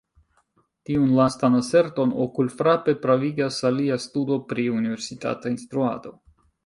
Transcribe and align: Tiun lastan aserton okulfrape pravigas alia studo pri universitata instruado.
Tiun 0.89 1.09
lastan 1.17 1.57
aserton 1.59 2.15
okulfrape 2.25 2.95
pravigas 3.03 3.59
alia 3.71 3.99
studo 4.07 4.39
pri 4.55 4.67
universitata 4.79 5.53
instruado. 5.59 6.17